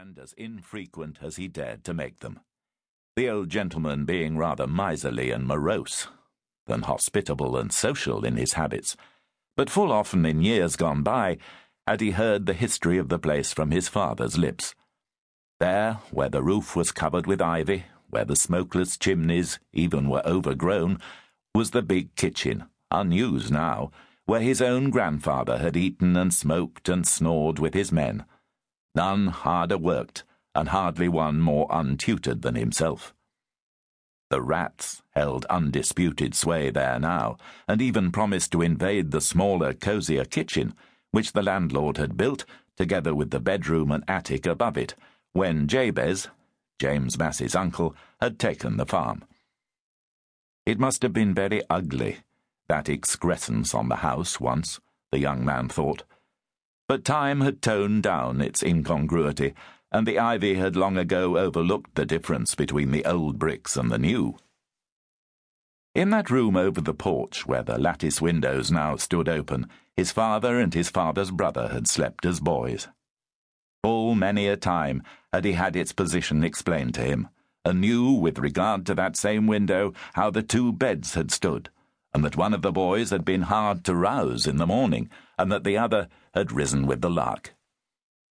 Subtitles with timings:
[0.00, 2.40] and as infrequent as he dared to make them.
[3.16, 6.08] The old gentleman being rather miserly and morose
[6.66, 8.96] than hospitable and social in his habits,
[9.56, 11.38] but full often in years gone by
[11.86, 14.74] had he heard the history of the place from his father's lips.
[15.60, 20.98] There, where the roof was covered with ivy, where the smokeless chimneys even were overgrown,
[21.54, 23.90] was the big kitchen, unused now,
[24.24, 28.24] where his own grandfather had eaten and smoked and snored with his men.
[28.94, 30.24] None harder worked,
[30.54, 33.14] and hardly one more untutored than himself.
[34.30, 37.36] The rats held undisputed sway there now,
[37.68, 40.74] and even promised to invade the smaller, cosier kitchen,
[41.10, 42.44] which the landlord had built,
[42.76, 44.94] together with the bedroom and attic above it,
[45.32, 46.28] when Jabez,
[46.78, 49.24] James Massey's uncle, had taken the farm.
[50.64, 52.18] It must have been very ugly,
[52.68, 54.80] that excrescence on the house once,
[55.10, 56.04] the young man thought.
[56.88, 59.54] But time had toned down its incongruity
[59.92, 63.98] and the ivy had long ago overlooked the difference between the old bricks and the
[63.98, 64.36] new.
[65.94, 70.58] In that room over the porch, where the lattice windows now stood open, his father
[70.58, 72.88] and his father's brother had slept as boys.
[73.84, 75.02] Full many a time
[75.32, 77.28] had he had its position explained to him,
[77.62, 81.68] and knew, with regard to that same window, how the two beds had stood,
[82.14, 85.50] and that one of the boys had been hard to rouse in the morning, and
[85.50, 87.54] that the other had risen with the lark.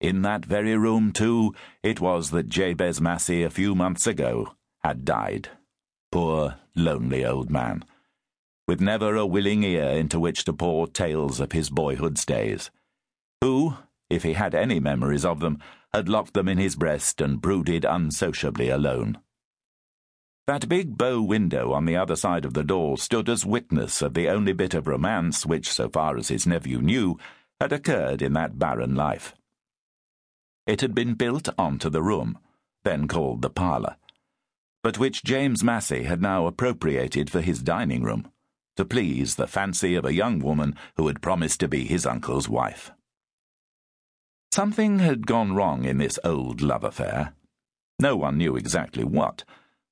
[0.00, 5.04] In that very room, too, it was that Jabez Massey, a few months ago, had
[5.04, 5.50] died.
[6.10, 7.84] Poor, lonely old man,
[8.66, 12.70] with never a willing ear into which to pour tales of his boyhood's days,
[13.40, 13.74] who,
[14.08, 15.58] if he had any memories of them,
[15.92, 19.18] had locked them in his breast and brooded unsociably alone.
[20.46, 24.14] That big bow window on the other side of the door stood as witness of
[24.14, 27.18] the only bit of romance which, so far as his nephew knew,
[27.60, 29.34] had occurred in that barren life.
[30.66, 32.38] It had been built onto the room,
[32.84, 33.96] then called the parlour,
[34.82, 38.30] but which James Massey had now appropriated for his dining room,
[38.76, 42.48] to please the fancy of a young woman who had promised to be his uncle's
[42.48, 42.90] wife.
[44.52, 47.34] Something had gone wrong in this old love affair.
[47.98, 49.44] No one knew exactly what.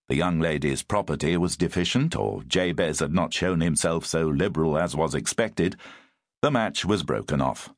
[0.08, 4.96] The young lady's property was deficient, or Jabez had not shown himself so liberal as
[4.96, 5.76] was expected.
[6.40, 7.74] The match was broken off.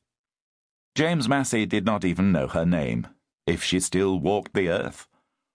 [0.95, 3.07] James Massey did not even know her name,
[3.45, 5.07] if she still walked the earth,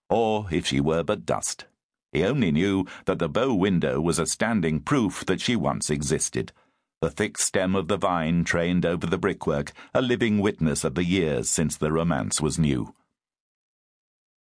[0.09, 1.65] or if she were but dust.
[2.11, 6.51] He only knew that the bow window was a standing proof that she once existed,
[6.99, 11.03] the thick stem of the vine trained over the brickwork, a living witness of the
[11.03, 12.95] years since the romance was new.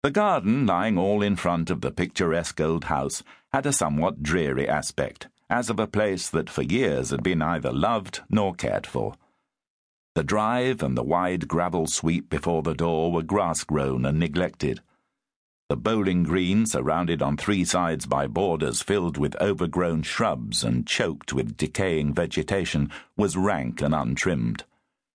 [0.04, 4.68] The garden, lying all in front of the picturesque old house, had a somewhat dreary
[4.68, 9.14] aspect, as of a place that for years had been neither loved nor cared for.
[10.16, 14.82] The drive and the wide gravel sweep before the door were grass grown and neglected.
[15.70, 21.32] The bowling green, surrounded on three sides by borders filled with overgrown shrubs and choked
[21.32, 24.66] with decaying vegetation, was rank and untrimmed.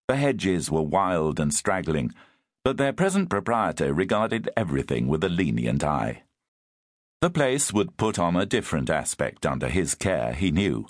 [0.09, 2.15] The hedges were wild and straggling,
[2.69, 6.23] but their present proprietor regarded everything with a lenient eye.
[7.23, 10.87] The place would put on a different aspect under his care, he knew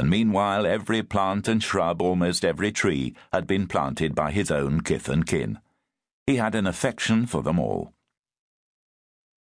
[0.00, 4.80] and meanwhile every plant and shrub, almost every tree, had been planted by his own
[4.80, 5.58] kith and kin.
[6.26, 7.92] He had an affection for them all.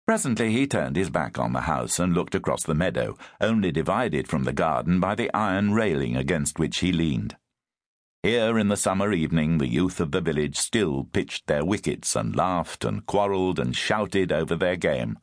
[0.07, 4.29] Presently he turned his back on the house and looked across the meadow, only divided
[4.29, 7.35] from the garden by the iron railing against which he leaned.
[8.25, 12.35] Here in the summer evening the youth of the village still pitched their wickets and
[12.35, 15.19] laughed and quarrelled and shouted over their game.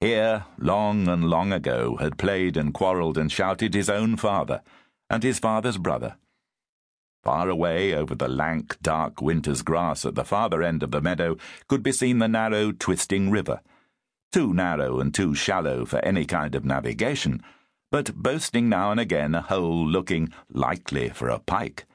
[0.00, 4.62] Here, long and long ago, had played and quarrelled and shouted his own father,
[5.08, 6.16] and his father's brother.
[7.22, 11.36] Far away over the lank, dark winter's grass at the farther end of the meadow
[11.68, 13.60] could be seen the narrow, twisting river,
[14.32, 17.40] too narrow and too shallow for any kind of navigation,
[17.92, 21.86] but boasting now and again a hole looking likely for a pike,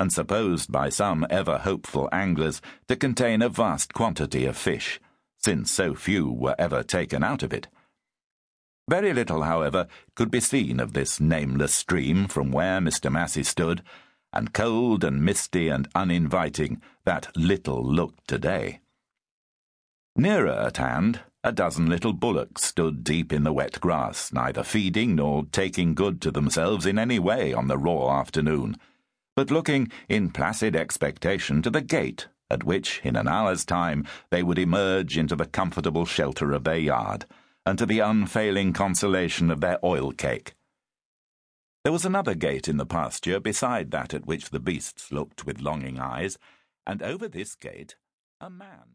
[0.00, 4.98] and supposed by some ever hopeful anglers to contain a vast quantity of fish
[5.36, 7.68] since so few were ever taken out of it.
[8.88, 13.12] Very little, however, could be seen of this nameless stream from where Mr.
[13.12, 13.82] Massey stood,
[14.32, 18.80] and cold and misty and uninviting that little looked today.
[20.16, 25.14] Nearer at hand, a dozen little bullocks stood deep in the wet grass, neither feeding
[25.14, 28.76] nor taking good to themselves in any way on the raw afternoon,
[29.40, 34.42] but looking in placid expectation to the gate at which, in an hour's time, they
[34.42, 37.24] would emerge into the comfortable shelter of their yard,
[37.64, 40.52] and to the unfailing consolation of their oil cake.
[41.84, 45.62] There was another gate in the pasture beside that at which the beasts looked with
[45.62, 46.36] longing eyes,
[46.86, 47.96] and over this gate
[48.42, 48.88] a man.